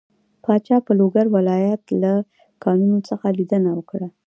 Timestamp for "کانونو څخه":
2.63-3.25